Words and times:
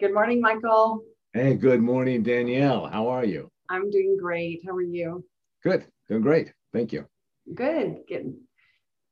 Good 0.00 0.14
morning, 0.14 0.40
Michael. 0.40 1.04
Hey, 1.34 1.56
good 1.56 1.82
morning, 1.82 2.22
Danielle. 2.22 2.86
How 2.86 3.08
are 3.08 3.24
you? 3.26 3.50
I'm 3.68 3.90
doing 3.90 4.16
great. 4.18 4.62
How 4.66 4.74
are 4.74 4.80
you? 4.80 5.22
Good, 5.62 5.84
doing 6.08 6.22
great. 6.22 6.54
Thank 6.72 6.94
you. 6.94 7.04
Good, 7.54 7.98
good. 8.08 8.32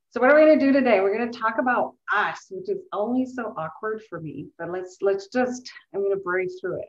So 0.09 0.21
what 0.23 0.31
are 0.31 0.35
we 0.35 0.47
going 0.47 0.59
to 0.59 0.65
do 0.65 0.73
today? 0.73 1.01
We're 1.01 1.15
going 1.15 1.31
to 1.31 1.39
talk 1.39 1.57
about 1.61 1.93
us, 2.11 2.47
which 2.51 2.71
is 2.71 2.79
always 2.91 3.35
so 3.35 3.55
awkward 3.59 4.01
for 4.09 4.19
me. 4.19 4.47
But 4.59 4.73
let's 4.73 4.97
let's 5.03 5.27
just 5.29 5.71
I'm 5.95 6.01
going 6.01 6.17
to 6.17 6.25
break 6.25 6.49
through 6.59 6.81
it. 6.81 6.89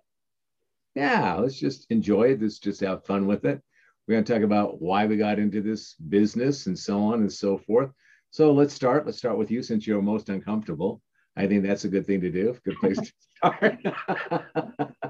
Yeah, 0.96 1.36
let's 1.36 1.60
just 1.60 1.86
enjoy 1.90 2.32
it. 2.32 2.42
Let's 2.42 2.60
just 2.60 2.80
have 2.80 3.06
fun 3.06 3.28
with 3.28 3.44
it. 3.44 3.62
We're 4.08 4.14
going 4.14 4.24
to 4.24 4.34
talk 4.34 4.44
about 4.44 4.82
why 4.82 5.08
we 5.08 5.18
got 5.18 5.40
into 5.40 5.62
this 5.62 5.96
business 5.96 6.68
and 6.68 6.80
so 6.80 7.02
on 7.02 7.16
and 7.16 7.34
so 7.34 7.58
forth. 7.58 7.92
So 8.32 8.54
let's 8.54 8.74
start. 8.74 9.06
Let's 9.06 9.18
start 9.18 9.38
with 9.38 9.52
you 9.52 9.62
since 9.62 9.86
you're 9.86 10.02
most 10.02 10.30
uncomfortable. 10.30 11.02
I 11.40 11.48
think 11.48 11.64
that's 11.64 11.86
a 11.86 11.90
good 11.90 12.06
thing 12.06 12.20
to 12.20 12.30
do. 12.30 12.58
Good 12.66 12.76
place 12.82 12.98
to 12.98 13.12
start. 13.38 13.80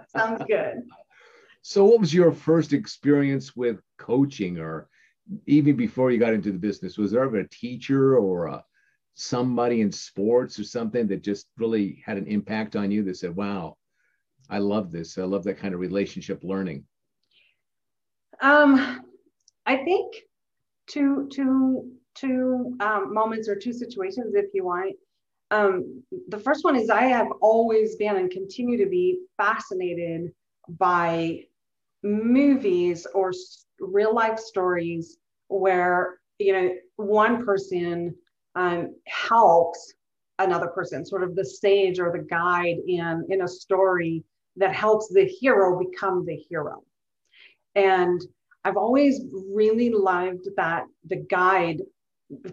Sounds 0.16 0.44
good. 0.48 0.84
So, 1.64 1.86
what 1.86 2.00
was 2.00 2.14
your 2.14 2.32
first 2.32 2.72
experience 2.72 3.56
with 3.56 3.82
coaching, 3.98 4.60
or 4.60 4.88
even 5.48 5.76
before 5.76 6.12
you 6.12 6.20
got 6.20 6.36
into 6.36 6.52
the 6.52 6.60
business? 6.60 7.00
Was 7.00 7.12
there 7.12 7.24
ever 7.24 7.40
a 7.40 7.50
teacher 7.50 8.16
or 8.16 8.46
a, 8.46 8.64
somebody 9.16 9.82
in 9.82 9.92
sports 9.92 10.60
or 10.60 10.64
something 10.66 11.08
that 11.08 11.24
just 11.24 11.48
really 11.58 12.04
had 12.06 12.18
an 12.18 12.28
impact 12.28 12.76
on 12.76 12.92
you 12.92 13.04
that 13.06 13.18
said, 13.18 13.36
"Wow, 13.36 13.78
I 14.52 14.60
love 14.60 14.92
this. 14.92 15.18
I 15.18 15.24
love 15.24 15.44
that 15.46 15.58
kind 15.58 15.74
of 15.74 15.80
relationship 15.80 16.44
learning." 16.44 16.86
Um, 18.40 19.02
I 19.66 19.78
think 19.78 20.16
two 20.86 21.28
two 21.32 21.92
two 22.14 22.78
um, 22.82 23.16
moments 23.16 23.50
or 23.50 23.56
two 23.56 23.74
situations, 23.74 24.36
if 24.36 24.54
you 24.54 24.64
want. 24.64 24.96
Um, 25.52 26.04
the 26.28 26.40
first 26.40 26.64
one 26.64 26.76
is 26.76 26.90
I 26.90 27.04
have 27.04 27.28
always 27.42 27.96
been 27.96 28.18
and 28.18 28.30
continue 28.30 28.78
to 28.78 28.90
be 28.90 29.20
fascinated 29.38 30.32
by 30.68 31.46
movies 32.04 33.08
or 33.14 33.32
real 33.80 34.14
life 34.14 34.40
stories 34.40 35.18
where 35.48 36.20
you 36.38 36.54
know 36.54 36.76
one 36.98 37.44
person 37.44 38.16
um, 38.56 38.96
helps 39.08 39.94
another 40.38 40.68
person, 40.68 41.06
sort 41.06 41.24
of 41.24 41.36
the 41.36 41.46
stage 41.46 42.00
or 42.00 42.12
the 42.12 42.26
guide 42.30 42.78
in 42.88 43.26
in 43.30 43.42
a 43.42 43.48
story 43.48 44.24
that 44.58 44.74
helps 44.74 45.10
the 45.10 45.26
hero 45.26 45.80
become 45.80 46.26
the 46.26 46.36
hero. 46.36 46.84
And 47.76 48.22
I've 48.64 48.78
always 48.78 49.22
really 49.32 49.90
loved 49.90 50.48
that 50.58 50.84
the 51.06 51.26
guide 51.30 51.82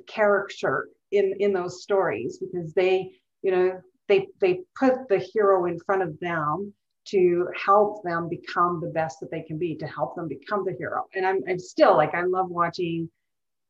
character 0.06 0.88
in 1.12 1.34
in 1.38 1.52
those 1.52 1.82
stories 1.82 2.38
because 2.38 2.72
they 2.74 3.12
you 3.42 3.50
know 3.50 3.80
they 4.08 4.28
they 4.40 4.60
put 4.78 5.08
the 5.08 5.18
hero 5.18 5.66
in 5.66 5.78
front 5.80 6.02
of 6.02 6.18
them 6.20 6.72
to 7.06 7.48
help 7.64 8.02
them 8.02 8.28
become 8.28 8.80
the 8.80 8.88
best 8.88 9.20
that 9.20 9.30
they 9.30 9.42
can 9.42 9.58
be 9.58 9.76
to 9.76 9.86
help 9.86 10.16
them 10.16 10.26
become 10.26 10.64
the 10.64 10.74
hero. 10.78 11.04
And 11.14 11.26
i'm, 11.26 11.40
I'm 11.48 11.58
still 11.58 11.96
like 11.96 12.14
i 12.14 12.22
love 12.22 12.48
watching 12.50 13.08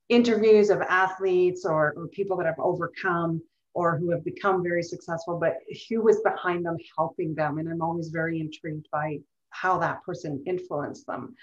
interviews 0.08 0.70
of 0.70 0.80
athletes 0.82 1.64
or, 1.64 1.92
or 1.96 2.06
people 2.08 2.36
that 2.36 2.46
have 2.46 2.60
overcome 2.60 3.42
or 3.74 3.98
who 3.98 4.10
have 4.10 4.24
become 4.24 4.62
very 4.62 4.82
successful 4.82 5.38
but 5.38 5.56
who 5.88 6.00
was 6.00 6.20
behind 6.20 6.64
them 6.64 6.76
helping 6.96 7.34
them. 7.34 7.58
And 7.58 7.68
i'm 7.68 7.82
always 7.82 8.08
very 8.08 8.40
intrigued 8.40 8.86
by 8.92 9.18
how 9.50 9.78
that 9.78 10.02
person 10.04 10.42
influenced 10.46 11.06
them 11.06 11.34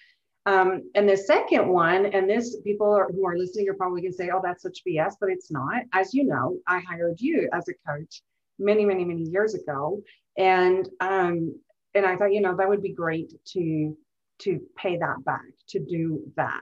um, 0.45 0.89
and 0.94 1.08
the 1.08 1.16
second 1.16 1.67
one, 1.67 2.05
and 2.08 2.30
this 2.30 2.58
people 2.63 2.91
are, 2.91 3.09
who 3.09 3.25
are 3.25 3.38
listening 3.38 3.69
are 3.69 3.75
probably 3.75 4.02
going 4.02 4.11
to 4.11 4.17
say, 4.17 4.30
oh, 4.33 4.41
that's 4.44 4.63
such 4.63 4.81
BS, 4.86 5.16
but 5.19 5.30
it's 5.30 5.49
not. 5.49 5.83
As 5.94 6.13
you 6.13 6.25
know, 6.25 6.58
I 6.67 6.80
hired 6.80 7.22
you 7.22 7.49
as 7.54 7.70
a 7.70 7.73
coach 7.87 8.21
many, 8.59 8.83
many, 8.83 9.05
many 9.05 9.23
years 9.23 9.54
ago. 9.54 10.02
And 10.37 10.87
um, 10.99 11.55
and 11.95 12.05
I 12.05 12.17
thought, 12.17 12.33
you 12.33 12.42
know, 12.42 12.55
that 12.58 12.67
would 12.67 12.81
be 12.81 12.92
great 12.92 13.33
to 13.54 13.98
to 14.39 14.59
pay 14.76 14.98
that 14.98 15.23
back, 15.23 15.45
to 15.70 15.80
do 15.80 16.21
that. 16.36 16.61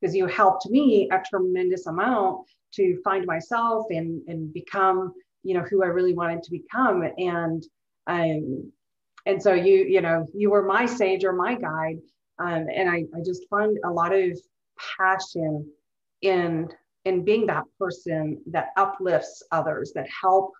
Because 0.00 0.14
you 0.14 0.26
helped 0.26 0.68
me 0.68 1.08
a 1.10 1.22
tremendous 1.30 1.86
amount 1.86 2.46
to 2.74 3.00
find 3.02 3.24
myself 3.24 3.86
and 3.90 4.20
and 4.28 4.52
become, 4.52 5.14
you 5.42 5.54
know, 5.54 5.62
who 5.62 5.82
I 5.82 5.86
really 5.86 6.12
wanted 6.12 6.42
to 6.42 6.50
become. 6.50 7.02
And 7.16 7.64
um, 8.06 8.72
and 9.24 9.42
so 9.42 9.54
you, 9.54 9.84
you 9.84 10.02
know, 10.02 10.26
you 10.34 10.50
were 10.50 10.64
my 10.64 10.84
sage 10.84 11.24
or 11.24 11.32
my 11.32 11.54
guide 11.54 11.98
um, 12.42 12.66
and 12.74 12.90
I, 12.90 13.04
I 13.16 13.20
just 13.24 13.48
find 13.48 13.78
a 13.84 13.90
lot 13.90 14.12
of 14.12 14.38
passion 14.98 15.70
in 16.22 16.68
in 17.04 17.24
being 17.24 17.46
that 17.46 17.64
person 17.78 18.40
that 18.46 18.68
uplifts 18.76 19.42
others 19.50 19.92
that 19.94 20.08
help 20.08 20.52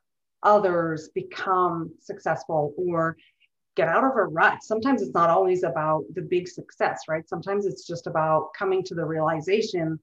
others 0.42 1.08
become 1.14 1.90
successful 2.00 2.74
or 2.76 3.16
get 3.76 3.88
out 3.88 4.04
of 4.04 4.16
a 4.16 4.24
rut. 4.24 4.58
Sometimes 4.62 5.02
it's 5.02 5.14
not 5.14 5.30
always 5.30 5.62
about 5.62 6.02
the 6.14 6.22
big 6.22 6.48
success 6.48 7.02
right? 7.08 7.28
Sometimes 7.28 7.66
it's 7.66 7.86
just 7.86 8.06
about 8.06 8.50
coming 8.58 8.82
to 8.84 8.94
the 8.94 9.04
realization 9.04 9.98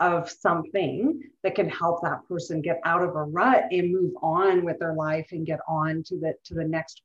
of 0.00 0.28
something 0.28 1.22
that 1.42 1.54
can 1.54 1.68
help 1.68 2.02
that 2.02 2.26
person 2.28 2.60
get 2.60 2.80
out 2.84 3.02
of 3.02 3.10
a 3.14 3.22
rut 3.22 3.64
and 3.70 3.92
move 3.92 4.12
on 4.22 4.64
with 4.64 4.78
their 4.78 4.94
life 4.94 5.28
and 5.30 5.46
get 5.46 5.60
on 5.68 6.02
to 6.02 6.16
the 6.16 6.34
to 6.44 6.54
the 6.54 6.64
next 6.64 7.02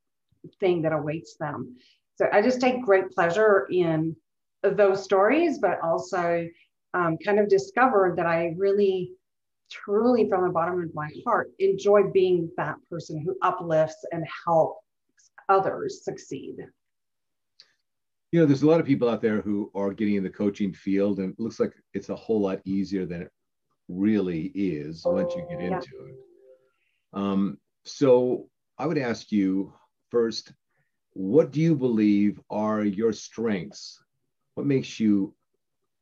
thing 0.60 0.82
that 0.82 0.92
awaits 0.92 1.36
them 1.36 1.76
so 2.16 2.28
I 2.32 2.42
just 2.42 2.62
take 2.62 2.84
great 2.84 3.12
pleasure 3.12 3.68
in 3.72 4.16
those 4.64 5.04
stories, 5.04 5.60
but 5.60 5.80
also 5.82 6.48
um, 6.94 7.18
kind 7.18 7.40
of 7.40 7.50
discovered 7.50 8.18
that 8.18 8.26
I 8.26 8.54
really, 8.58 9.12
truly, 9.72 10.30
from 10.30 10.44
the 10.44 10.52
bottom 10.52 10.82
of 10.82 10.94
my 10.94 11.10
heart, 11.26 11.52
enjoy 11.60 12.04
being 12.12 12.50
that 12.58 12.76
person 12.90 13.20
who 13.20 13.36
uplifts 13.42 14.06
and 14.12 14.26
helps 14.46 14.80
others 15.50 16.04
succeed. 16.04 16.58
You 18.32 18.40
know, 18.40 18.46
there's 18.46 18.64
a 18.64 18.68
lot 18.68 18.80
of 18.80 18.86
people 18.86 19.10
out 19.10 19.22
there 19.22 19.42
who 19.42 19.72
are 19.76 19.94
getting 19.94 20.16
in 20.16 20.24
the 20.24 20.30
coaching 20.30 20.74
field, 20.74 21.20
and 21.20 21.34
it 21.34 21.40
looks 21.40 21.60
like 21.60 21.74
it's 21.94 22.10
a 22.10 22.16
whole 22.16 22.42
lot 22.42 22.62
easier 22.66 23.06
than 23.06 23.24
it 23.24 23.32
really 23.90 24.52
is 24.56 25.04
once 25.06 25.34
you 25.36 25.46
get 25.50 25.60
into 25.60 25.72
yeah. 25.72 26.12
it. 26.12 26.16
Um, 27.14 27.58
so 27.86 28.50
I 28.78 28.88
would 28.88 28.98
ask 28.98 29.32
you 29.32 29.74
first, 30.10 30.52
what 31.14 31.52
do 31.52 31.62
you 31.62 31.76
believe 31.76 32.40
are 32.50 32.84
your 32.84 33.14
strengths? 33.14 34.02
What 34.56 34.66
makes 34.66 35.00
you 35.00 35.34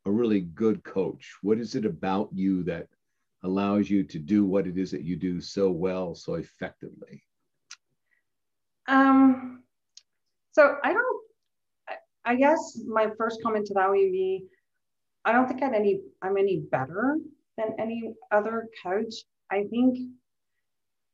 a 0.05 0.11
really 0.11 0.41
good 0.41 0.83
coach? 0.83 1.35
What 1.41 1.59
is 1.59 1.75
it 1.75 1.85
about 1.85 2.29
you 2.33 2.63
that 2.63 2.87
allows 3.43 3.89
you 3.89 4.03
to 4.03 4.19
do 4.19 4.45
what 4.45 4.67
it 4.67 4.77
is 4.77 4.91
that 4.91 5.03
you 5.03 5.15
do 5.15 5.41
so 5.41 5.69
well, 5.69 6.15
so 6.15 6.35
effectively? 6.35 7.23
Um, 8.87 9.63
so 10.51 10.77
I 10.83 10.93
don't, 10.93 11.21
I 12.25 12.35
guess 12.35 12.79
my 12.87 13.09
first 13.17 13.41
comment 13.43 13.65
to 13.67 13.73
that 13.75 13.89
would 13.89 13.95
be, 13.95 14.45
I 15.25 15.31
don't 15.31 15.47
think 15.47 15.61
I'm 15.63 15.73
any, 15.73 16.01
I'm 16.21 16.37
any 16.37 16.63
better 16.71 17.17
than 17.57 17.75
any 17.79 18.13
other 18.31 18.69
coach. 18.83 19.13
I 19.51 19.63
think, 19.69 19.97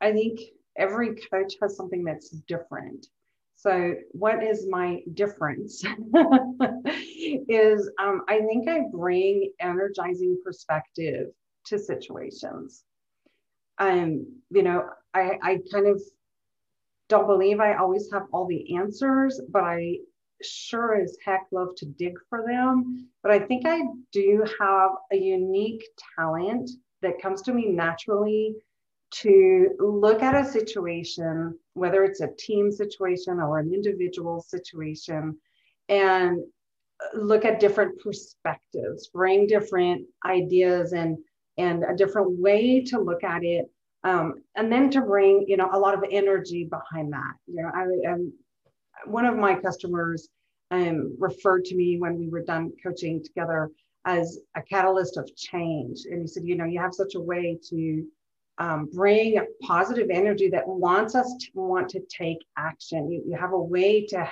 I 0.02 0.12
think 0.12 0.40
every 0.78 1.16
coach 1.16 1.56
has 1.62 1.76
something 1.76 2.04
that's 2.04 2.30
different. 2.30 3.08
So, 3.58 3.96
what 4.12 4.44
is 4.44 4.68
my 4.70 5.02
difference? 5.16 5.84
is 6.14 7.90
um, 8.00 8.22
I 8.28 8.42
think 8.42 8.70
I 8.70 8.82
bring 8.92 9.52
energizing 9.60 10.40
perspective 10.46 11.30
to 11.66 11.80
situations. 11.80 12.84
Um, 13.80 14.28
you 14.52 14.62
know, 14.62 14.88
I, 15.14 15.40
I 15.42 15.60
kind 15.72 15.88
of 15.88 16.00
don't 17.10 17.26
believe 17.26 17.60
I 17.60 17.76
always 17.76 18.12
have 18.14 18.28
all 18.32 18.46
the 18.46 18.76
answers, 18.76 19.42
but 19.50 19.64
I 19.64 19.98
sure 20.44 21.02
as 21.02 21.18
heck 21.26 21.48
love 21.52 21.70
to 21.78 21.88
dig 21.88 22.14
for 22.30 22.46
them. 22.48 23.10
But 23.24 23.32
I 23.32 23.40
think 23.40 23.66
I 23.66 23.82
do 24.12 24.46
have 24.60 24.92
a 25.12 25.18
unique 25.18 25.84
talent 26.16 26.70
that 27.02 27.20
comes 27.20 27.42
to 27.44 27.54
me 27.54 27.70
naturally 27.70 28.56
to 29.10 29.70
look 29.80 30.22
at 30.22 30.36
a 30.36 30.50
situation, 30.50 31.58
whether 31.74 32.04
it's 32.04 32.22
a 32.22 32.30
team 32.38 32.72
situation 32.72 33.40
or 33.40 33.60
an 33.60 33.74
individual 33.74 34.42
situation, 34.42 35.38
and 35.90 36.44
look 37.14 37.46
at 37.46 37.60
different 37.60 38.00
perspectives, 38.02 39.08
bring 39.08 39.48
different 39.48 40.06
ideas 40.26 40.94
and 40.94 41.18
and 41.60 41.84
a 41.84 41.96
different 41.96 42.40
way 42.40 42.82
to 42.82 43.00
look 43.00 43.24
at 43.24 43.44
it, 43.44 43.66
um, 44.04 44.36
and 44.56 44.72
then 44.72 44.90
to 44.92 45.02
bring 45.02 45.46
you 45.48 45.58
know 45.58 45.70
a 45.72 45.80
lot 45.80 45.94
of 45.94 46.04
energy 46.12 46.66
behind 46.66 47.14
that. 47.14 47.34
You 47.48 47.64
know, 47.64 47.72
I 47.74 48.12
am 48.12 48.34
one 49.06 49.26
of 49.26 49.38
my 49.38 49.56
customers 49.56 50.28
um, 50.72 51.16
referred 51.18 51.66
to 51.66 51.76
me 51.76 51.98
when 51.98 52.18
we 52.18 52.28
were 52.28 52.44
done 52.44 52.72
coaching 52.84 53.24
together 53.24 53.70
as 54.06 54.40
a 54.56 54.62
catalyst 54.62 55.18
of 55.18 55.34
change, 55.36 56.02
and 56.10 56.22
he 56.22 56.28
said, 56.28 56.44
you 56.46 56.56
know, 56.56 56.66
you 56.66 56.80
have 56.80 56.94
such 56.94 57.16
a 57.16 57.20
way 57.20 57.58
to 57.70 58.06
um, 58.58 58.90
bring 58.92 59.40
positive 59.62 60.10
energy 60.12 60.50
that 60.50 60.68
wants 60.68 61.16
us 61.16 61.36
to 61.40 61.48
want 61.54 61.90
to 61.90 62.02
take 62.10 62.40
action. 62.58 63.12
You, 63.12 63.24
you 63.28 63.38
have 63.38 63.54
a 63.54 63.60
way 63.60 64.06
to 64.08 64.30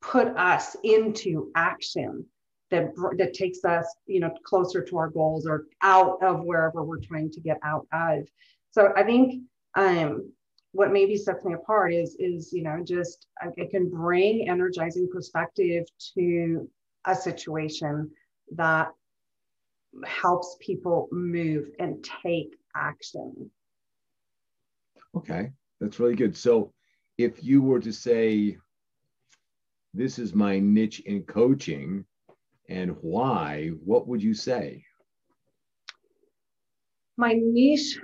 put 0.00 0.28
us 0.36 0.76
into 0.82 1.50
action 1.54 2.26
that, 2.70 2.90
that 3.18 3.34
takes 3.34 3.64
us, 3.64 3.86
you 4.06 4.20
know, 4.20 4.34
closer 4.44 4.82
to 4.82 4.96
our 4.96 5.08
goals 5.08 5.46
or 5.46 5.66
out 5.82 6.22
of 6.22 6.42
wherever 6.42 6.82
we're 6.82 7.00
trying 7.00 7.30
to 7.30 7.40
get 7.40 7.58
out 7.62 7.86
of. 7.92 8.26
So 8.72 8.92
I 8.96 9.04
think 9.04 9.42
um, 9.76 10.32
what 10.72 10.90
maybe 10.90 11.16
sets 11.16 11.44
me 11.44 11.52
apart 11.54 11.92
is 11.92 12.16
is 12.18 12.52
you 12.52 12.62
know 12.62 12.82
just 12.82 13.26
it 13.56 13.70
can 13.70 13.88
bring 13.88 14.48
energizing 14.48 15.08
perspective 15.12 15.84
to 16.14 16.68
a 17.04 17.14
situation 17.14 18.10
that 18.52 18.88
helps 20.04 20.56
people 20.60 21.08
move 21.12 21.68
and 21.78 22.06
take 22.22 22.56
action. 22.74 23.50
Okay 25.16 25.52
that's 25.82 25.98
really 25.98 26.14
good. 26.14 26.36
So 26.36 26.72
if 27.18 27.42
you 27.42 27.60
were 27.60 27.80
to 27.80 27.92
say 27.92 28.56
this 29.92 30.18
is 30.18 30.32
my 30.34 30.60
niche 30.60 31.00
in 31.00 31.24
coaching 31.24 32.04
and 32.68 32.96
why 33.00 33.70
what 33.84 34.06
would 34.06 34.22
you 34.22 34.32
say? 34.32 34.84
My 37.16 37.34
niche 37.36 37.98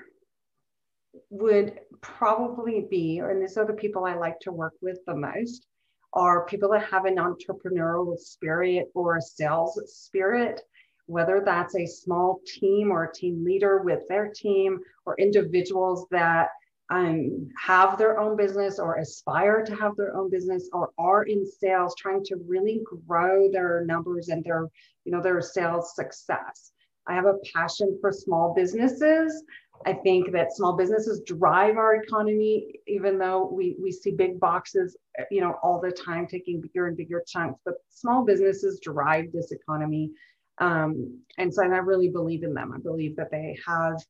would 1.30 1.78
probably 2.00 2.86
be, 2.90 3.20
and 3.20 3.40
these 3.40 3.56
are 3.56 3.66
the 3.66 3.72
people 3.72 4.04
I 4.04 4.14
like 4.14 4.40
to 4.40 4.52
work 4.52 4.74
with 4.82 4.98
the 5.06 5.14
most, 5.14 5.66
are 6.12 6.46
people 6.46 6.70
that 6.70 6.84
have 6.90 7.04
an 7.04 7.16
entrepreneurial 7.16 8.18
spirit 8.18 8.90
or 8.94 9.16
a 9.16 9.22
sales 9.22 9.80
spirit, 9.86 10.60
whether 11.08 11.42
that's 11.44 11.74
a 11.74 11.86
small 11.86 12.40
team 12.46 12.90
or 12.90 13.04
a 13.04 13.12
team 13.12 13.44
leader 13.44 13.78
with 13.82 14.00
their 14.08 14.28
team, 14.28 14.78
or 15.06 15.16
individuals 15.18 16.06
that 16.10 16.48
um, 16.90 17.48
have 17.58 17.98
their 17.98 18.18
own 18.18 18.36
business 18.36 18.78
or 18.78 18.96
aspire 18.96 19.62
to 19.64 19.74
have 19.74 19.96
their 19.96 20.16
own 20.16 20.30
business 20.30 20.70
or 20.72 20.90
are 20.98 21.24
in 21.24 21.44
sales 21.44 21.94
trying 21.96 22.24
to 22.24 22.36
really 22.46 22.80
grow 23.06 23.50
their 23.50 23.84
numbers 23.84 24.28
and 24.28 24.42
their 24.42 24.68
you 25.04 25.12
know 25.12 25.20
their 25.20 25.42
sales 25.42 25.94
success 25.94 26.72
i 27.06 27.12
have 27.12 27.26
a 27.26 27.36
passion 27.54 27.98
for 28.00 28.10
small 28.10 28.54
businesses 28.54 29.44
I 29.86 29.92
think 29.92 30.32
that 30.32 30.54
small 30.54 30.76
businesses 30.76 31.22
drive 31.24 31.76
our 31.76 31.96
economy, 31.96 32.80
even 32.86 33.18
though 33.18 33.46
we, 33.46 33.76
we 33.80 33.92
see 33.92 34.10
big 34.10 34.40
boxes, 34.40 34.96
you 35.30 35.40
know, 35.40 35.56
all 35.62 35.80
the 35.80 35.90
time 35.90 36.26
taking 36.26 36.60
bigger 36.60 36.86
and 36.86 36.96
bigger 36.96 37.22
chunks, 37.26 37.60
but 37.64 37.74
small 37.88 38.24
businesses 38.24 38.80
drive 38.80 39.26
this 39.32 39.52
economy. 39.52 40.10
Um, 40.60 41.20
and 41.38 41.52
so 41.52 41.62
and 41.62 41.74
I 41.74 41.78
really 41.78 42.08
believe 42.08 42.42
in 42.42 42.54
them. 42.54 42.72
I 42.74 42.78
believe 42.78 43.16
that 43.16 43.30
they 43.30 43.58
have 43.66 44.02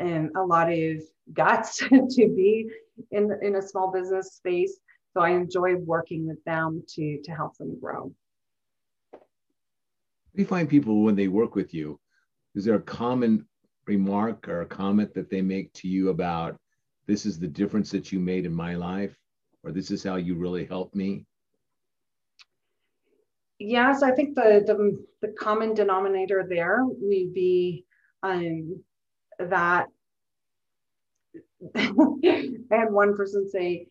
um, 0.00 0.30
a 0.36 0.42
lot 0.42 0.72
of 0.72 1.02
guts 1.32 1.78
to 1.88 2.08
be 2.16 2.68
in, 3.10 3.30
in 3.42 3.56
a 3.56 3.62
small 3.62 3.92
business 3.92 4.34
space. 4.34 4.78
So 5.12 5.20
I 5.20 5.30
enjoy 5.30 5.76
working 5.76 6.26
with 6.26 6.42
them 6.44 6.82
to, 6.94 7.20
to 7.22 7.30
help 7.32 7.56
them 7.58 7.78
grow. 7.78 8.12
You 10.34 10.46
find 10.46 10.68
people 10.68 11.02
when 11.02 11.14
they 11.14 11.28
work 11.28 11.54
with 11.54 11.74
you, 11.74 12.00
is 12.54 12.64
there 12.64 12.76
a 12.76 12.82
common 12.82 13.46
remark 13.86 14.48
or 14.48 14.62
a 14.62 14.66
comment 14.66 15.12
that 15.14 15.30
they 15.30 15.42
make 15.42 15.72
to 15.74 15.88
you 15.88 16.08
about 16.08 16.56
this 17.06 17.26
is 17.26 17.38
the 17.38 17.48
difference 17.48 17.90
that 17.90 18.12
you 18.12 18.20
made 18.20 18.46
in 18.46 18.54
my 18.54 18.74
life 18.74 19.16
or 19.64 19.72
this 19.72 19.90
is 19.90 20.04
how 20.04 20.16
you 20.16 20.34
really 20.34 20.64
helped 20.64 20.94
me 20.94 21.26
yes 23.62 24.02
i 24.02 24.10
think 24.10 24.34
the 24.34 24.62
the, 24.66 25.26
the 25.26 25.32
common 25.34 25.74
denominator 25.74 26.44
there 26.48 26.80
would 26.84 27.34
be 27.34 27.84
um, 28.22 28.80
that 29.38 29.86
i 31.76 32.52
had 32.70 32.92
one 32.92 33.16
person 33.16 33.48
say 33.48 33.86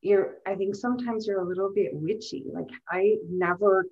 you're 0.00 0.36
i 0.46 0.54
think 0.54 0.74
sometimes 0.74 1.26
you're 1.26 1.40
a 1.40 1.48
little 1.48 1.72
bit 1.74 1.90
witchy 1.92 2.44
like 2.52 2.68
i 2.90 3.16
never 3.28 3.86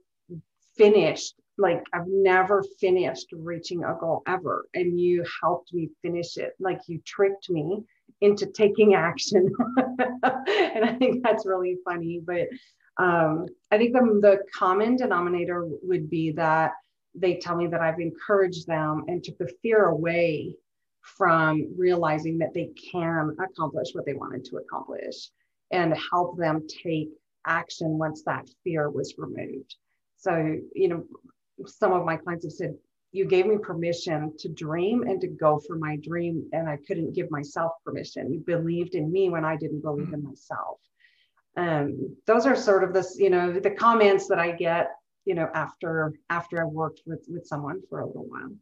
finished 0.77 1.35
like 1.59 1.85
I've 1.93 2.07
never 2.07 2.63
finished 2.81 3.29
reaching 3.33 3.85
a 3.85 3.97
goal 3.99 4.23
ever. 4.27 4.67
And 4.75 5.01
you 5.01 5.25
helped 5.43 5.73
me 5.73 5.91
finish 6.03 6.37
it. 6.37 6.53
Like 6.61 6.81
you 6.87 7.01
tricked 7.05 7.49
me 7.51 7.83
into 8.21 8.47
taking 8.47 8.95
action. 8.95 9.51
and 9.79 10.85
I 10.85 10.97
think 10.99 11.23
that's 11.23 11.47
really 11.47 11.79
funny. 11.85 12.21
But 12.25 12.49
um, 12.99 13.47
I 13.71 13.79
think 13.79 13.93
the, 13.93 14.01
the 14.23 14.39
common 14.55 14.97
denominator 14.97 15.67
would 15.83 16.09
be 16.09 16.33
that 16.33 16.73
they 17.15 17.37
tell 17.37 17.57
me 17.57 17.67
that 17.67 17.81
I've 17.81 18.01
encouraged 18.01 18.67
them 18.67 19.05
and 19.09 19.23
took 19.23 19.39
the 19.39 19.53
fear 19.63 19.87
away 19.87 20.55
from 21.03 21.75
realizing 21.77 22.39
that 22.39 22.53
they 22.53 22.71
can 22.91 23.37
accomplish 23.39 23.89
what 23.93 24.05
they 24.07 24.15
wanted 24.15 24.45
to 24.47 24.57
accomplish 24.57 25.31
and 25.71 25.97
help 26.11 26.37
them 26.37 26.67
take 26.83 27.11
action 27.47 27.99
once 27.99 28.23
that 28.23 28.49
fear 28.65 28.91
was 28.91 29.15
removed. 29.17 29.77
So, 30.17 30.57
you 30.75 30.89
know, 30.89 31.05
some 31.67 31.93
of 31.93 32.05
my 32.05 32.17
clients 32.17 32.45
have 32.45 32.53
said, 32.53 32.75
you 33.13 33.25
gave 33.25 33.47
me 33.47 33.57
permission 33.57 34.33
to 34.39 34.49
dream 34.49 35.03
and 35.03 35.21
to 35.21 35.29
go 35.29 35.61
for 35.67 35.77
my 35.77 35.97
dream, 36.03 36.49
and 36.53 36.69
I 36.69 36.79
couldn't 36.87 37.15
give 37.15 37.31
myself 37.31 37.73
permission. 37.85 38.33
You 38.33 38.41
believed 38.41 38.95
in 38.95 39.11
me 39.11 39.31
when 39.31 39.45
I 39.45 39.57
didn't 39.57 39.81
believe 39.81 40.13
in 40.13 40.23
myself. 40.23 40.81
Um, 41.57 42.17
those 42.27 42.47
are 42.47 42.57
sort 42.57 42.85
of 42.85 42.93
this, 42.93 43.17
you 43.19 43.31
know, 43.31 43.53
the 43.53 43.71
comments 43.71 44.29
that 44.29 44.39
I 44.39 44.53
get, 44.53 44.91
you 45.25 45.35
know, 45.35 45.49
after 45.55 46.13
after 46.29 46.65
I've 46.65 46.73
worked 46.73 47.03
with 47.07 47.25
with 47.29 47.47
someone 47.47 47.81
for 47.89 48.01
a 48.01 48.07
little 48.07 48.27
while. 48.29 48.55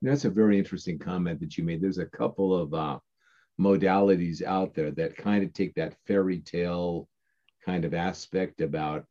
That's 0.00 0.24
a 0.24 0.30
very 0.30 0.58
interesting 0.58 0.98
comment 0.98 1.40
that 1.40 1.56
you 1.56 1.64
made. 1.64 1.80
There's 1.80 1.98
a 1.98 2.06
couple 2.06 2.56
of 2.56 2.74
uh, 2.74 2.98
modalities 3.60 4.42
out 4.42 4.74
there 4.74 4.90
that 4.92 5.16
kind 5.16 5.44
of 5.44 5.52
take 5.52 5.74
that 5.74 5.96
fairy 6.06 6.40
tale 6.40 7.08
kind 7.64 7.84
of 7.84 7.94
aspect 7.94 8.60
about 8.60 9.04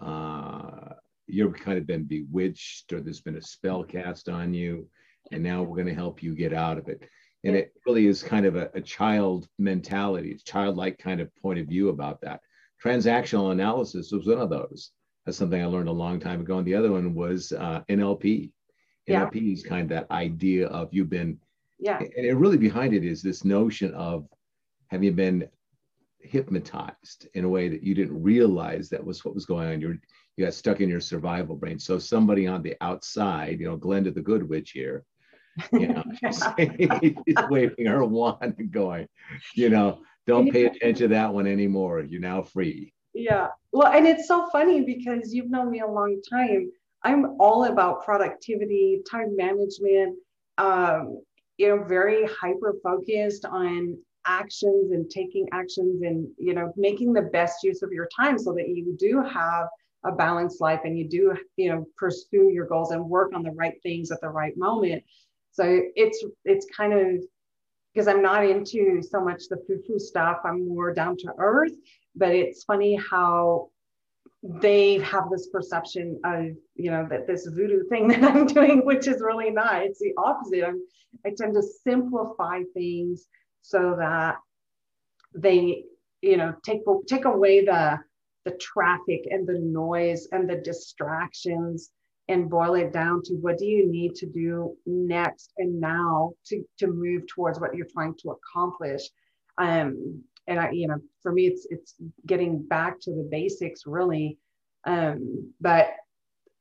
uh, 0.00 0.94
you've 1.26 1.54
kind 1.54 1.78
of 1.78 1.86
been 1.86 2.04
bewitched 2.04 2.92
or 2.92 3.00
there's 3.00 3.20
been 3.20 3.36
a 3.36 3.42
spell 3.42 3.84
cast 3.84 4.28
on 4.28 4.52
you 4.52 4.88
and 5.30 5.42
now 5.42 5.62
we're 5.62 5.76
going 5.76 5.86
to 5.86 5.94
help 5.94 6.22
you 6.22 6.34
get 6.34 6.52
out 6.52 6.78
of 6.78 6.88
it 6.88 7.08
and 7.44 7.56
it 7.56 7.72
really 7.86 8.06
is 8.06 8.22
kind 8.22 8.46
of 8.46 8.56
a, 8.56 8.70
a 8.74 8.80
child 8.80 9.48
mentality 9.58 10.38
childlike 10.44 10.98
kind 10.98 11.20
of 11.20 11.34
point 11.36 11.58
of 11.58 11.66
view 11.66 11.88
about 11.88 12.20
that. 12.20 12.40
Transactional 12.82 13.52
analysis 13.52 14.12
was 14.12 14.26
one 14.26 14.38
of 14.38 14.50
those. 14.50 14.90
That's 15.24 15.38
something 15.38 15.62
i 15.62 15.66
learned 15.66 15.88
a 15.88 15.92
long 15.92 16.18
time 16.18 16.40
ago. 16.40 16.58
And 16.58 16.66
the 16.66 16.74
other 16.74 16.90
one 16.90 17.14
was 17.14 17.52
uh, 17.52 17.82
nlp 17.88 18.50
yeah. 19.06 19.26
nlp 19.26 19.52
is 19.52 19.62
kind 19.62 19.82
of 19.82 19.88
that 19.90 20.10
idea 20.10 20.66
of 20.68 20.88
you've 20.92 21.10
been 21.10 21.38
yeah. 21.78 21.98
and 21.98 22.26
it 22.26 22.34
really 22.34 22.56
behind 22.56 22.94
it 22.94 23.04
is 23.04 23.22
this 23.22 23.44
notion 23.44 23.92
of 23.94 24.26
have 24.88 25.02
you 25.02 25.12
been 25.12 25.48
hypnotized 26.20 27.28
in 27.34 27.44
a 27.44 27.48
way 27.48 27.68
that 27.68 27.82
you 27.82 27.94
didn't 27.94 28.22
realize 28.22 28.88
that 28.88 29.04
was 29.04 29.24
what 29.24 29.34
was 29.34 29.46
going 29.46 29.68
on? 29.68 29.80
You're 29.80 29.98
you 30.36 30.44
got 30.44 30.54
stuck 30.54 30.80
in 30.80 30.88
your 30.88 31.00
survival 31.00 31.56
brain. 31.56 31.78
So 31.78 31.98
somebody 31.98 32.46
on 32.46 32.62
the 32.62 32.74
outside, 32.80 33.60
you 33.60 33.66
know, 33.66 33.76
Glenda 33.76 34.14
the 34.14 34.22
Good 34.22 34.48
Witch 34.48 34.70
here, 34.70 35.04
you 35.72 35.88
know, 35.88 36.02
she's, 36.20 36.42
she's 37.26 37.36
waving 37.50 37.86
her 37.86 38.04
wand 38.04 38.54
and 38.58 38.70
going, 38.70 39.08
you 39.54 39.68
know, 39.68 40.00
don't 40.26 40.50
pay 40.50 40.66
attention 40.66 41.08
to 41.08 41.08
that 41.08 41.32
one 41.32 41.46
anymore. 41.46 42.00
You're 42.00 42.20
now 42.20 42.42
free. 42.42 42.92
Yeah. 43.14 43.48
Well, 43.72 43.92
and 43.92 44.06
it's 44.06 44.28
so 44.28 44.48
funny 44.50 44.82
because 44.82 45.34
you've 45.34 45.50
known 45.50 45.70
me 45.70 45.80
a 45.80 45.86
long 45.86 46.20
time. 46.28 46.70
I'm 47.02 47.36
all 47.40 47.64
about 47.64 48.04
productivity, 48.04 49.02
time 49.10 49.36
management, 49.36 50.16
um, 50.58 51.20
you 51.58 51.68
know, 51.68 51.84
very 51.84 52.26
hyper 52.26 52.74
focused 52.82 53.44
on 53.44 53.98
actions 54.24 54.92
and 54.92 55.10
taking 55.10 55.48
actions 55.52 56.02
and, 56.02 56.28
you 56.38 56.54
know, 56.54 56.72
making 56.76 57.12
the 57.12 57.22
best 57.22 57.62
use 57.64 57.82
of 57.82 57.90
your 57.90 58.08
time 58.16 58.38
so 58.38 58.52
that 58.52 58.68
you 58.68 58.96
do 58.98 59.20
have 59.22 59.66
a 60.04 60.12
balanced 60.12 60.60
life 60.60 60.80
and 60.84 60.98
you 60.98 61.08
do 61.08 61.34
you 61.56 61.68
know 61.68 61.86
pursue 61.96 62.50
your 62.52 62.66
goals 62.66 62.90
and 62.90 63.04
work 63.04 63.32
on 63.34 63.42
the 63.42 63.50
right 63.52 63.74
things 63.82 64.10
at 64.10 64.20
the 64.20 64.28
right 64.28 64.56
moment 64.56 65.02
so 65.52 65.80
it's 65.94 66.24
it's 66.44 66.66
kind 66.76 66.92
of 66.92 67.22
because 67.92 68.08
i'm 68.08 68.22
not 68.22 68.44
into 68.44 69.00
so 69.02 69.22
much 69.22 69.42
the 69.48 69.56
foo-foo 69.66 69.98
stuff 69.98 70.38
i'm 70.44 70.66
more 70.68 70.92
down 70.92 71.16
to 71.16 71.32
earth 71.38 71.72
but 72.16 72.30
it's 72.30 72.64
funny 72.64 72.98
how 73.10 73.68
they 74.42 74.98
have 74.98 75.30
this 75.30 75.48
perception 75.48 76.20
of 76.24 76.46
you 76.74 76.90
know 76.90 77.06
that 77.08 77.26
this 77.26 77.46
voodoo 77.46 77.84
thing 77.88 78.08
that 78.08 78.24
i'm 78.24 78.46
doing 78.46 78.84
which 78.84 79.06
is 79.06 79.20
really 79.20 79.50
not 79.50 79.82
it's 79.82 80.00
the 80.00 80.12
opposite. 80.16 80.64
I'm 80.64 80.80
i 81.24 81.30
tend 81.36 81.54
to 81.54 81.62
simplify 81.62 82.62
things 82.74 83.26
so 83.62 83.94
that 83.98 84.36
they 85.34 85.84
you 86.20 86.36
know 86.36 86.54
take 86.64 86.82
take 87.06 87.24
away 87.24 87.64
the 87.64 87.98
the 88.44 88.52
traffic 88.52 89.28
and 89.30 89.46
the 89.46 89.58
noise 89.58 90.26
and 90.32 90.50
the 90.50 90.56
distractions 90.56 91.90
and 92.32 92.50
boil 92.50 92.74
it 92.74 92.92
down 92.92 93.22
to 93.22 93.34
what 93.34 93.58
do 93.58 93.66
you 93.66 93.90
need 93.90 94.14
to 94.14 94.26
do 94.26 94.76
next 94.86 95.52
and 95.58 95.80
now 95.80 96.32
to, 96.46 96.64
to 96.78 96.86
move 96.86 97.26
towards 97.26 97.60
what 97.60 97.74
you're 97.74 97.86
trying 97.92 98.14
to 98.14 98.30
accomplish 98.30 99.02
um, 99.58 100.22
and 100.46 100.58
i 100.58 100.70
you 100.70 100.88
know 100.88 100.98
for 101.22 101.32
me 101.32 101.46
it's 101.46 101.66
it's 101.70 101.94
getting 102.26 102.62
back 102.62 102.98
to 103.00 103.10
the 103.10 103.28
basics 103.30 103.86
really 103.86 104.38
um, 104.84 105.52
but 105.60 105.90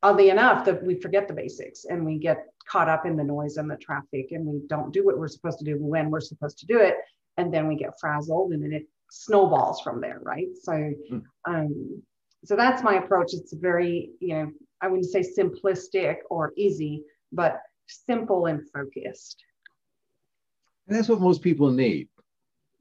oddly 0.03 0.29
enough 0.29 0.65
that 0.65 0.83
we 0.83 0.95
forget 0.99 1.27
the 1.27 1.33
basics 1.33 1.85
and 1.85 2.05
we 2.05 2.17
get 2.17 2.45
caught 2.69 2.89
up 2.89 3.05
in 3.05 3.15
the 3.17 3.23
noise 3.23 3.57
and 3.57 3.69
the 3.69 3.77
traffic 3.77 4.27
and 4.31 4.45
we 4.45 4.61
don't 4.67 4.93
do 4.93 5.05
what 5.05 5.17
we're 5.17 5.27
supposed 5.27 5.59
to 5.59 5.65
do 5.65 5.77
when 5.79 6.09
we're 6.09 6.21
supposed 6.21 6.57
to 6.59 6.65
do 6.65 6.79
it 6.79 6.95
and 7.37 7.53
then 7.53 7.67
we 7.67 7.75
get 7.75 7.99
frazzled 7.99 8.51
and 8.51 8.63
then 8.63 8.71
it 8.71 8.87
snowballs 9.11 9.81
from 9.81 10.01
there, 10.01 10.19
right? 10.23 10.47
So, 10.61 10.93
hmm. 11.09 11.19
um, 11.45 12.01
so 12.45 12.55
that's 12.55 12.81
my 12.81 12.95
approach. 12.95 13.33
It's 13.33 13.53
very, 13.53 14.11
you 14.19 14.35
know, 14.35 14.51
I 14.81 14.88
wouldn't 14.88 15.09
say 15.09 15.21
simplistic 15.21 16.17
or 16.29 16.53
easy, 16.57 17.03
but 17.31 17.61
simple 17.88 18.47
and 18.47 18.61
focused. 18.71 19.43
And 20.88 20.97
that's 20.97 21.09
what 21.09 21.21
most 21.21 21.41
people 21.41 21.71
need. 21.71 22.09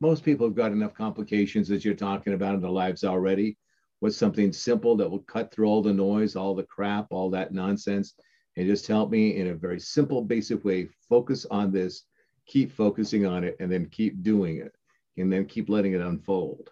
most 0.01 0.25
people 0.25 0.47
have 0.47 0.57
got 0.57 0.73
enough 0.73 0.95
complications 0.95 1.71
as 1.71 1.85
you're 1.85 1.95
talking 1.95 2.33
about 2.33 2.55
in 2.55 2.61
their 2.61 2.71
lives 2.71 3.05
already. 3.05 3.59
What's 4.01 4.17
something 4.17 4.51
simple 4.53 4.97
that 4.97 5.11
will 5.11 5.21
cut 5.21 5.53
through 5.53 5.67
all 5.69 5.83
the 5.83 5.93
noise, 5.93 6.37
all 6.37 6.55
the 6.55 6.63
crap, 6.65 7.09
all 7.11 7.29
that 7.31 7.53
nonsense, 7.53 8.15
and 8.57 8.67
just 8.67 8.87
help 8.87 9.11
me 9.11 9.37
in 9.37 9.49
a 9.49 9.55
very 9.55 9.79
simple, 9.79 10.23
basic 10.23 10.65
way 10.65 10.89
focus 11.09 11.45
on 11.51 11.71
this, 11.71 12.05
keep 12.47 12.73
focusing 12.73 13.27
on 13.27 13.45
it, 13.45 13.57
and 13.61 13.71
then 13.71 13.87
keep 13.91 14.23
doing 14.23 14.57
it, 14.57 14.73
and 15.19 15.31
then 15.31 15.45
keep 15.45 15.69
letting 15.69 15.93
it 15.93 16.01
unfold. 16.01 16.71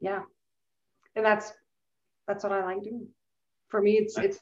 Yeah, 0.00 0.22
and 1.16 1.24
that's 1.24 1.52
that's 2.28 2.44
what 2.44 2.52
I 2.52 2.64
like 2.64 2.84
doing. 2.84 3.08
For 3.68 3.80
me, 3.82 3.92
it's 3.92 4.16
it's 4.18 4.38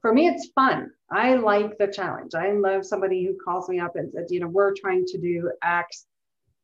for 0.00 0.12
me 0.12 0.28
it's 0.28 0.48
fun. 0.54 0.90
I 1.10 1.34
like 1.34 1.78
the 1.78 1.88
challenge. 1.88 2.34
I 2.34 2.52
love 2.52 2.84
somebody 2.84 3.24
who 3.24 3.36
calls 3.42 3.68
me 3.68 3.80
up 3.80 3.96
and 3.96 4.12
says, 4.12 4.30
you 4.30 4.40
know, 4.40 4.48
we're 4.48 4.74
trying 4.74 5.06
to 5.06 5.18
do 5.18 5.50
X. 5.62 6.06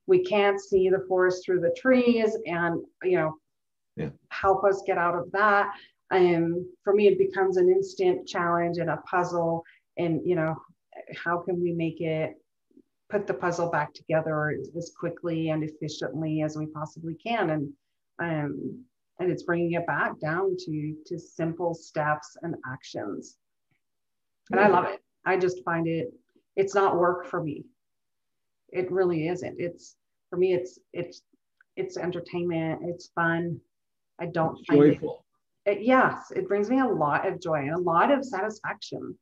We 0.07 0.23
can't 0.23 0.61
see 0.61 0.91
the 0.91 1.05
forest 1.09 1.45
through 1.45 1.61
the 1.61 1.75
trees, 1.77 2.37
and 2.47 2.83
you 3.03 3.17
know, 3.17 3.37
yeah. 3.97 4.11
help 4.29 4.65
us 4.65 4.83
get 4.87 4.99
out 4.99 5.15
of 5.15 5.31
that. 5.33 5.73
Um, 6.11 6.67
for 6.83 6.95
me, 6.95 7.09
it 7.09 7.19
becomes 7.19 7.57
an 7.57 7.69
instant 7.69 8.29
challenge 8.29 8.79
and 8.79 8.91
a 8.91 8.99
puzzle. 9.09 9.65
And 9.97 10.21
you 10.25 10.37
know, 10.37 10.57
how 11.17 11.39
can 11.39 11.61
we 11.61 11.73
make 11.73 12.01
it 12.01 12.35
put 13.11 13.27
the 13.27 13.35
puzzle 13.35 13.71
back 13.71 13.95
together 13.95 14.57
as 14.77 14.93
quickly 14.99 15.51
and 15.51 15.65
efficiently 15.65 16.43
as 16.43 16.57
we 16.57 16.67
possibly 16.67 17.15
can? 17.15 17.51
And 17.51 17.73
um, 18.19 18.85
and 19.19 19.31
it's 19.31 19.43
bringing 19.43 19.73
it 19.73 19.87
back 19.87 20.19
down 20.21 20.57
to 20.59 20.97
to 21.07 21.19
simple 21.19 21.75
steps 21.75 22.37
and 22.43 22.55
actions. 22.67 23.37
And 24.51 24.61
i 24.61 24.69
love 24.69 24.85
it. 24.85 25.01
I 25.25 25.37
just 25.37 25.65
find 25.65 25.87
it 25.87 26.13
it's 26.57 26.75
not 26.75 26.99
work 26.99 27.27
for 27.27 27.43
me. 27.43 27.65
It 28.71 28.91
really 28.91 29.29
isn't. 29.29 29.57
It's 29.59 29.97
for 30.31 30.37
me 30.37 30.55
it's 30.55 30.79
it's 30.93 31.23
it's 31.77 31.97
entertainment. 31.97 32.81
It's 32.85 33.09
fun. 33.15 33.61
I 34.21 34.27
don't 34.27 34.59
it's 34.59 34.67
find 34.67 34.81
joyful. 34.81 35.25
It, 35.67 35.79
it 35.79 35.83
yes 35.83 36.31
it 36.35 36.49
brings 36.49 36.69
me 36.69 36.81
a 36.81 36.87
lot 36.87 37.27
of 37.27 37.41
joy 37.41 37.61
and 37.61 37.75
a 37.75 37.79
lot 37.79 38.11
of 38.11 38.25
satisfaction. 38.25 39.17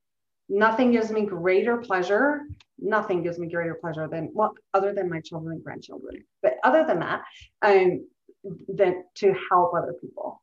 Nothing 0.48 0.92
gives 0.92 1.10
me 1.10 1.24
greater 1.24 1.78
pleasure 1.78 2.42
nothing 2.82 3.22
gives 3.22 3.38
me 3.38 3.48
greater 3.48 3.74
pleasure 3.74 4.08
than 4.08 4.30
well 4.34 4.54
other 4.74 4.92
than 4.92 5.08
my 5.08 5.20
children 5.20 5.54
and 5.54 5.64
grandchildren. 5.64 6.24
But 6.42 6.56
other 6.64 6.84
than 6.84 6.98
that 7.00 7.22
um 7.62 8.04
than 8.68 9.04
to 9.16 9.34
help 9.50 9.74
other 9.74 9.94
people. 10.00 10.42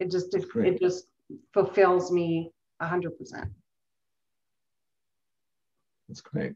It 0.00 0.10
just 0.10 0.34
it, 0.34 0.46
it 0.56 0.80
just 0.80 1.06
fulfills 1.52 2.12
me 2.12 2.52
a 2.80 2.86
hundred 2.86 3.18
percent. 3.18 3.48
That's 6.08 6.20
great. 6.20 6.54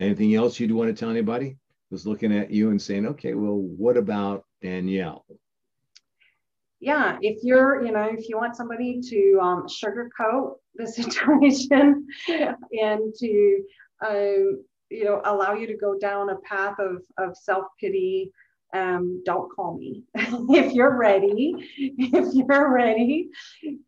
Anything 0.00 0.34
else 0.34 0.58
you'd 0.58 0.72
want 0.72 0.94
to 0.94 0.98
tell 0.98 1.10
anybody 1.10 1.56
who's 1.90 2.06
looking 2.06 2.36
at 2.36 2.50
you 2.50 2.70
and 2.70 2.80
saying, 2.80 3.06
okay, 3.06 3.34
well, 3.34 3.56
what 3.56 3.96
about 3.96 4.44
Danielle? 4.60 5.24
Yeah, 6.80 7.16
if 7.22 7.42
you're, 7.42 7.84
you 7.84 7.92
know, 7.92 8.04
if 8.04 8.28
you 8.28 8.36
want 8.36 8.56
somebody 8.56 9.00
to 9.00 9.38
um, 9.40 9.66
sugarcoat 9.66 10.56
the 10.74 10.86
situation 10.86 12.06
and 12.28 13.14
to, 13.18 13.62
um, 14.04 14.64
you 14.90 15.04
know, 15.04 15.20
allow 15.24 15.54
you 15.54 15.66
to 15.66 15.76
go 15.76 15.98
down 15.98 16.30
a 16.30 16.36
path 16.40 16.78
of, 16.78 17.02
of 17.18 17.36
self 17.36 17.64
pity 17.80 18.30
um, 18.74 19.22
don't 19.24 19.50
call 19.54 19.76
me. 19.76 20.04
if 20.14 20.72
you're 20.72 20.96
ready, 20.96 21.54
if 21.76 22.34
you're 22.34 22.72
ready 22.72 23.28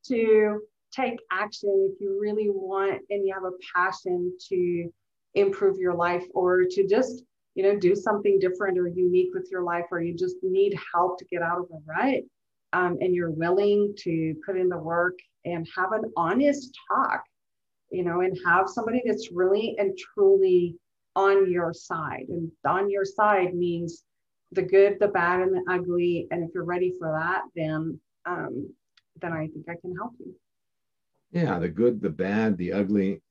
to 0.06 0.60
take 0.92 1.18
action, 1.30 1.90
if 1.92 2.00
you 2.00 2.18
really 2.20 2.48
want 2.48 3.02
and 3.10 3.26
you 3.26 3.34
have 3.34 3.44
a 3.44 3.56
passion 3.74 4.32
to 4.48 4.90
improve 5.34 5.78
your 5.78 5.94
life 5.94 6.24
or 6.34 6.64
to 6.70 6.86
just, 6.86 7.22
you 7.54 7.62
know, 7.62 7.78
do 7.78 7.94
something 7.94 8.38
different 8.38 8.78
or 8.78 8.88
unique 8.88 9.30
with 9.34 9.48
your 9.50 9.62
life, 9.62 9.84
or 9.90 10.00
you 10.00 10.14
just 10.14 10.36
need 10.42 10.78
help 10.94 11.18
to 11.18 11.24
get 11.26 11.42
out 11.42 11.58
of 11.58 11.68
the 11.68 11.80
rut, 11.86 12.22
um, 12.72 12.98
and 13.00 13.14
you're 13.14 13.30
willing 13.30 13.94
to 13.98 14.34
put 14.46 14.56
in 14.56 14.68
the 14.68 14.78
work 14.78 15.18
and 15.44 15.66
have 15.76 15.92
an 15.92 16.12
honest 16.16 16.76
talk, 16.88 17.22
you 17.90 18.04
know, 18.04 18.20
and 18.20 18.38
have 18.46 18.68
somebody 18.68 19.02
that's 19.04 19.30
really 19.32 19.74
and 19.78 19.98
truly 20.14 20.76
on 21.16 21.50
your 21.50 21.72
side. 21.72 22.26
And 22.28 22.50
on 22.66 22.90
your 22.90 23.04
side 23.04 23.54
means 23.54 24.04
the 24.52 24.62
good, 24.62 24.98
the 25.00 25.08
bad, 25.08 25.40
and 25.40 25.54
the 25.54 25.62
ugly. 25.70 26.26
And 26.30 26.42
if 26.42 26.50
you're 26.54 26.64
ready 26.64 26.94
for 26.98 27.12
that, 27.12 27.42
then 27.54 28.00
um, 28.26 28.72
then 29.20 29.32
I 29.32 29.48
think 29.48 29.66
I 29.68 29.76
can 29.80 29.94
help 29.96 30.12
you. 30.18 30.34
Yeah, 31.30 31.58
the 31.58 31.68
good, 31.68 32.00
the 32.00 32.10
bad, 32.10 32.56
the 32.56 32.72
ugly. 32.72 33.22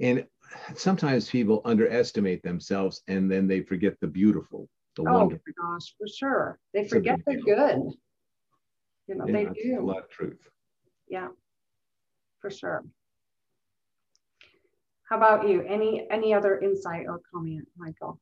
And 0.00 0.26
sometimes 0.74 1.28
people 1.28 1.62
underestimate 1.64 2.42
themselves 2.42 3.02
and 3.08 3.30
then 3.30 3.46
they 3.46 3.60
forget 3.60 3.98
the 4.00 4.06
beautiful, 4.06 4.68
the 4.96 5.02
oh, 5.02 5.12
wonderful. 5.12 5.44
Oh 5.58 5.62
my 5.62 5.74
gosh, 5.74 5.94
for 5.98 6.06
sure. 6.06 6.58
They 6.72 6.86
forget 6.86 7.20
the 7.26 7.36
good. 7.36 7.80
You 9.06 9.14
know, 9.16 9.26
yeah, 9.26 9.32
they 9.32 9.62
do. 9.62 9.80
A 9.80 9.84
lot 9.84 9.98
of 9.98 10.10
truth. 10.10 10.48
Yeah, 11.08 11.28
for 12.40 12.50
sure. 12.50 12.84
How 15.08 15.18
about 15.18 15.48
you? 15.48 15.62
Any 15.62 16.06
any 16.10 16.32
other 16.32 16.58
insight 16.58 17.06
or 17.06 17.20
comment, 17.32 17.68
Michael? 17.76 18.18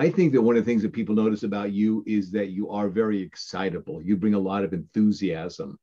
I 0.00 0.08
think 0.08 0.32
that 0.32 0.40
one 0.40 0.56
of 0.56 0.64
the 0.64 0.70
things 0.70 0.80
that 0.80 0.94
people 0.94 1.14
notice 1.14 1.42
about 1.42 1.72
you 1.72 2.02
is 2.06 2.30
that 2.30 2.48
you 2.48 2.70
are 2.70 2.88
very 2.88 3.20
excitable. 3.20 4.00
You 4.00 4.16
bring 4.16 4.32
a 4.32 4.38
lot 4.38 4.64
of 4.64 4.72
enthusiasm 4.72 5.78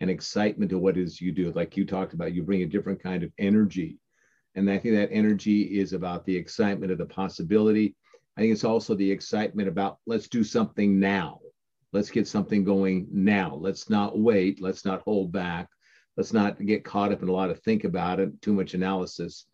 and 0.00 0.10
excitement 0.10 0.70
to 0.72 0.78
what 0.78 0.98
is 0.98 1.22
you 1.22 1.32
do. 1.32 1.50
Like 1.52 1.74
you 1.74 1.86
talked 1.86 2.12
about, 2.12 2.34
you 2.34 2.42
bring 2.42 2.60
a 2.60 2.66
different 2.66 3.02
kind 3.02 3.22
of 3.22 3.32
energy. 3.38 3.96
And 4.54 4.70
I 4.70 4.76
think 4.76 4.94
that 4.96 5.08
energy 5.10 5.62
is 5.62 5.94
about 5.94 6.26
the 6.26 6.36
excitement 6.36 6.92
of 6.92 6.98
the 6.98 7.06
possibility. 7.06 7.96
I 8.36 8.42
think 8.42 8.52
it's 8.52 8.62
also 8.62 8.94
the 8.94 9.10
excitement 9.10 9.68
about 9.68 9.96
let's 10.06 10.28
do 10.28 10.44
something 10.44 11.00
now. 11.00 11.40
Let's 11.94 12.10
get 12.10 12.28
something 12.28 12.64
going 12.64 13.06
now. 13.10 13.54
Let's 13.54 13.88
not 13.88 14.18
wait. 14.18 14.60
Let's 14.60 14.84
not 14.84 15.00
hold 15.00 15.32
back. 15.32 15.66
Let's 16.18 16.34
not 16.34 16.62
get 16.62 16.84
caught 16.84 17.10
up 17.10 17.22
in 17.22 17.28
a 17.30 17.32
lot 17.32 17.48
of 17.48 17.60
think 17.60 17.84
about 17.84 18.20
it, 18.20 18.42
too 18.42 18.52
much 18.52 18.74
analysis. 18.74 19.46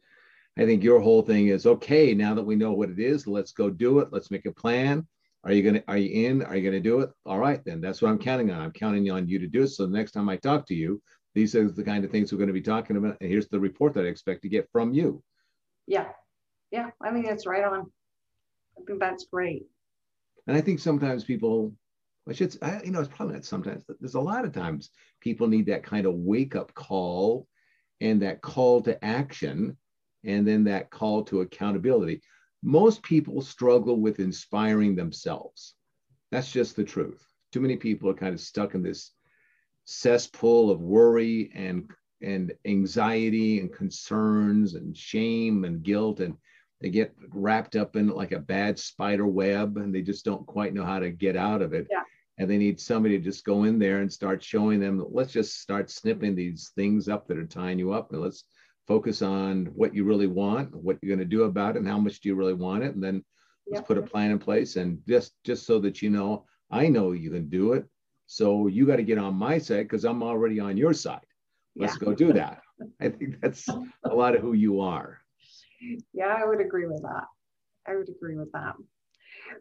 I 0.59 0.67
think 0.67 0.83
your 0.83 1.01
whole 1.01 1.23
thing 1.23 1.49
is 1.49 1.67
okay. 1.67 2.15
Now 2.15 2.35
that 2.35 2.43
we 2.43 2.57
know 2.57 2.73
what 2.73 2.91
it 2.91 2.99
is, 2.99 3.27
let's 3.27 3.53
go 3.53 3.71
do 3.71 4.01
it. 4.01 4.09
Let's 4.11 4.31
make 4.31 4.47
a 4.47 4.53
plan. 4.53 5.07
Are 5.45 5.53
you 5.53 5.63
gonna? 5.63 5.85
Are 5.87 5.97
you 5.97 6.27
in? 6.27 6.43
Are 6.43 6.57
you 6.57 6.69
gonna 6.69 6.81
do 6.81 7.01
it? 7.01 7.11
All 7.25 7.39
right, 7.39 7.65
then 7.65 7.81
that's 7.81 8.03
what 8.03 8.11
I'm 8.11 8.19
counting 8.19 8.51
on. 8.51 8.61
I'm 8.61 8.73
counting 8.73 9.09
on 9.11 9.29
you 9.29 9.39
to 9.39 9.47
do 9.47 9.63
it. 9.63 9.69
So 9.69 9.87
the 9.87 9.97
next 9.97 10.13
time 10.13 10.29
I 10.29 10.37
talk 10.37 10.67
to 10.67 10.75
you, 10.75 11.01
these 11.35 11.55
are 11.55 11.71
the 11.71 11.85
kind 11.85 12.05
of 12.05 12.11
things 12.11 12.33
we're 12.33 12.39
going 12.39 12.49
to 12.49 12.53
be 12.53 12.61
talking 12.61 12.97
about. 12.97 13.17
And 13.21 13.31
here's 13.31 13.49
the 13.49 13.61
report 13.61 13.95
that 13.95 14.05
I 14.05 14.09
expect 14.09 14.43
to 14.43 14.49
get 14.49 14.69
from 14.73 14.93
you. 14.93 15.23
Yeah, 15.87 16.09
yeah. 16.73 16.91
I 17.01 17.13
think 17.13 17.27
that's 17.27 17.47
right 17.47 17.63
on. 17.63 17.93
I 18.77 18.83
think 18.85 18.99
that's 18.99 19.27
great. 19.27 19.67
And 20.49 20.57
I 20.57 20.61
think 20.61 20.81
sometimes 20.81 21.23
people, 21.23 21.75
I 22.29 22.33
should, 22.33 22.57
I, 22.63 22.83
you 22.83 22.91
know, 22.91 23.01
it's 23.01 23.09
probably 23.09 23.35
not 23.35 23.45
sometimes. 23.45 23.85
There's 24.01 24.15
a 24.15 24.21
lot 24.21 24.45
of 24.45 24.53
times 24.53 24.91
people 25.21 25.47
need 25.47 25.67
that 25.67 25.85
kind 25.85 26.07
of 26.07 26.15
wake 26.15 26.57
up 26.57 26.75
call, 26.75 27.47
and 28.01 28.23
that 28.23 28.41
call 28.41 28.81
to 28.83 29.05
action 29.05 29.77
and 30.25 30.47
then 30.47 30.65
that 30.65 30.91
call 30.91 31.25
to 31.25 31.41
accountability. 31.41 32.21
Most 32.63 33.03
people 33.03 33.41
struggle 33.41 34.01
with 34.01 34.21
inspiring 34.21 34.97
themselves. 34.97 35.75
That's 36.31 36.51
just 36.51 36.77
the 36.77 36.85
truth. 36.85 37.25
Too 37.53 37.61
many 37.61 37.77
people 37.77 38.11
are 38.11 38.15
kind 38.15 38.35
of 38.35 38.41
stuck 38.41 38.75
in 38.75 38.83
this 38.83 39.13
cesspool 39.85 40.71
of 40.71 40.81
worry 40.81 41.51
and 41.55 41.91
and 42.21 42.53
anxiety 42.67 43.61
and 43.61 43.73
concerns 43.73 44.75
and 44.75 44.95
shame 44.95 45.65
and 45.65 45.83
guilt 45.83 46.21
and 46.21 46.35
they 46.81 46.91
get 46.91 47.15
wrapped 47.31 47.75
up 47.75 47.97
in 47.97 48.09
like 48.09 48.33
a 48.33 48.39
bad 48.39 48.79
spider 48.79 49.27
web 49.27 49.79
and 49.79 49.95
they 49.95 50.03
just 50.03 50.25
don't 50.25 50.47
quite 50.47 50.75
know 50.75 50.85
how 50.85 50.99
to 50.99 51.11
get 51.11 51.37
out 51.37 51.63
of 51.63 51.73
it 51.73 51.87
yeah. 51.91 52.03
and 52.37 52.51
they 52.51 52.59
need 52.59 52.79
somebody 52.79 53.17
to 53.17 53.25
just 53.25 53.45
go 53.45 53.65
in 53.65 53.79
there 53.79 54.01
and 54.01 54.13
start 54.13 54.43
showing 54.43 54.79
them 54.79 55.03
let's 55.11 55.33
just 55.33 55.61
start 55.61 55.91
snipping 55.91 56.35
these 56.35 56.71
things 56.75 57.09
up 57.09 57.27
that 57.27 57.39
are 57.39 57.47
tying 57.47 57.79
you 57.79 57.93
up 57.93 58.13
and 58.13 58.21
let's 58.21 58.45
focus 58.89 59.21
on 59.21 59.67
what 59.67 59.95
you 59.95 60.03
really 60.03 60.27
want, 60.27 60.75
what 60.75 60.97
you're 61.01 61.15
going 61.15 61.29
to 61.29 61.37
do 61.37 61.45
about 61.45 61.77
it, 61.77 61.81
and 61.81 61.87
how 61.87 61.99
much 61.99 62.21
do 62.21 62.29
you 62.31 62.35
really 62.35 62.55
want 62.55 62.83
it, 62.83 62.95
and 62.95 63.05
then 63.05 63.23
let's 63.71 63.87
put 63.87 63.99
a 63.99 64.03
plan 64.03 64.31
in 64.31 64.39
place. 64.39 64.77
And 64.77 64.99
just 65.07 65.35
just 65.45 65.67
so 65.67 65.79
that 65.81 66.01
you 66.03 66.11
know, 66.11 66.47
I 66.71 66.89
know 66.89 67.13
you 67.13 67.31
can 67.31 67.49
do 67.49 67.75
it. 67.75 67.85
So 68.27 68.67
you 68.67 68.87
got 68.87 68.97
to 68.97 69.03
get 69.03 69.19
on 69.19 69.35
my 69.35 69.59
side 69.59 69.85
because 69.85 70.05
I'm 70.05 70.23
already 70.23 70.59
on 70.59 70.77
your 70.77 70.93
side. 70.93 71.25
Let's 71.77 71.95
yeah. 72.01 72.07
go 72.07 72.15
do 72.15 72.33
that. 72.33 72.63
I 73.01 73.11
think 73.11 73.41
that's 73.41 73.69
a 73.69 74.15
lot 74.15 74.35
of 74.35 74.41
who 74.41 74.55
you 74.55 74.81
are. 74.81 75.21
Yeah, 76.13 76.35
I 76.37 76.47
would 76.47 76.61
agree 76.61 76.87
with 76.87 77.03
that. 77.03 77.25
I 77.87 77.95
would 77.95 78.09
agree 78.09 78.37
with 78.37 78.51
that. 78.53 78.75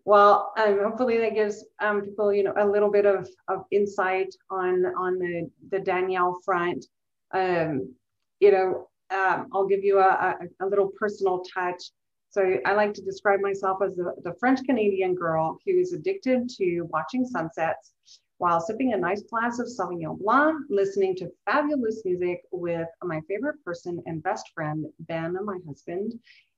Well, 0.04 0.54
um, 0.58 0.80
hopefully 0.84 1.18
that 1.20 1.34
gives 1.34 1.66
um, 1.80 2.02
people, 2.02 2.34
you 2.34 2.44
know, 2.44 2.54
a 2.58 2.68
little 2.68 2.92
bit 2.92 3.06
of, 3.06 3.30
of 3.48 3.66
insight 3.72 4.34
on 4.50 4.86
on 4.86 5.20
the 5.20 5.50
the 5.70 5.80
Danielle 5.80 6.40
front. 6.44 6.86
Um, 7.34 7.94
you 8.40 8.52
know, 8.52 8.88
um, 9.12 9.48
I'll 9.54 9.68
give 9.68 9.84
you 9.84 10.00
a, 10.00 10.36
a, 10.62 10.66
a, 10.66 10.66
little 10.66 10.92
personal 11.00 11.44
touch. 11.54 11.92
So 12.30 12.58
I 12.66 12.74
like 12.74 12.94
to 12.96 13.02
describe 13.02 13.40
myself 13.40 13.80
as 13.84 13.96
the, 13.96 14.14
the 14.24 14.34
French 14.40 14.60
Canadian 14.66 15.16
girl 15.16 15.58
who 15.66 15.78
is 15.78 15.94
addicted 15.94 16.50
to 16.58 16.82
watching 16.82 17.26
sunsets 17.26 17.94
while 18.38 18.60
sipping 18.60 18.94
a 18.94 18.98
nice 18.98 19.24
glass 19.24 19.60
of 19.60 19.68
Sauvignon 19.68 20.20
Blanc, 20.20 20.66
listening 20.70 21.16
to 21.16 21.32
fabulous 21.46 22.04
music 22.06 22.42
with 22.52 22.88
my 23.04 23.22
favorite 23.28 23.64
person 23.64 24.02
and 24.06 24.22
best 24.22 24.52
friend, 24.54 24.86
Ben, 25.00 25.36
my 25.44 25.58
husband, 25.66 26.14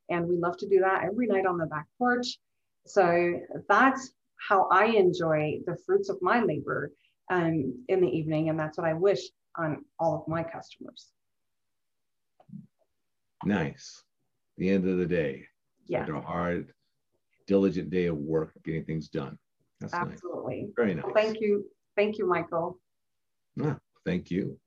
And 0.10 0.28
we 0.28 0.38
love 0.38 0.58
to 0.58 0.68
do 0.68 0.80
that 0.80 1.04
every 1.04 1.28
night 1.28 1.46
on 1.46 1.58
the 1.58 1.68
back 1.68 1.86
porch. 1.98 2.38
So 2.86 3.40
that's 3.70 4.12
how 4.48 4.68
I 4.72 4.86
enjoy 4.86 5.60
the 5.66 5.78
fruits 5.86 6.10
of 6.10 6.18
my 6.22 6.42
labor 6.42 6.92
um, 7.30 7.86
in 7.88 8.02
the 8.02 8.08
evening. 8.08 8.50
And 8.50 8.60
that's 8.60 8.78
what 8.78 8.88
I 8.88 8.94
wish 8.94 9.22
on 9.56 9.86
all 10.00 10.16
of 10.16 10.28
my 10.28 10.44
customers. 10.44 11.12
Nice. 13.46 14.04
The 14.58 14.70
end 14.70 14.88
of 14.88 14.98
the 14.98 15.06
day. 15.06 15.46
Yeah. 15.88 16.02
After 16.02 16.16
a 16.16 16.22
hard, 16.22 16.74
diligent 17.48 17.90
day 17.90 18.06
of 18.06 18.18
work, 18.18 18.54
getting 18.64 18.86
things 18.86 19.10
done. 19.10 19.38
That's 19.80 19.94
Absolutely. 19.94 20.64
Nice. 20.64 20.72
Very 20.76 20.96
nice. 20.96 21.06
Well, 21.06 21.14
thank 21.14 21.40
you. 21.40 21.66
Thank 21.96 22.18
you, 22.18 22.28
Michael. 22.28 22.80
Ah, 23.62 23.78
thank 24.06 24.30
you. 24.30 24.60